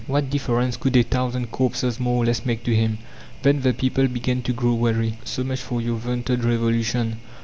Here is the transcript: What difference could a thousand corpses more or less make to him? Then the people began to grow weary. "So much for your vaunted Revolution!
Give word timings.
What 0.07 0.31
difference 0.31 0.77
could 0.77 0.97
a 0.97 1.03
thousand 1.03 1.51
corpses 1.51 1.99
more 1.99 2.23
or 2.23 2.25
less 2.25 2.43
make 2.43 2.63
to 2.63 2.75
him? 2.75 2.97
Then 3.43 3.61
the 3.61 3.71
people 3.71 4.07
began 4.07 4.41
to 4.41 4.51
grow 4.51 4.73
weary. 4.73 5.19
"So 5.23 5.43
much 5.43 5.61
for 5.61 5.79
your 5.79 5.97
vaunted 5.97 6.43
Revolution! 6.43 7.19